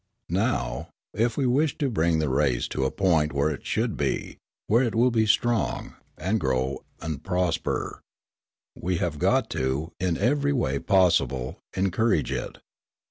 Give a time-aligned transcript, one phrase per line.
[0.29, 4.39] Now, if we wish to bring the race to a point where it should be,
[4.65, 8.01] where it will be strong, and grow and prosper,
[8.75, 12.57] we have got to, in every way possible, encourage it.